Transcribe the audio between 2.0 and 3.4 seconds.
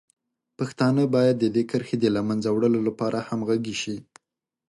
له منځه وړلو لپاره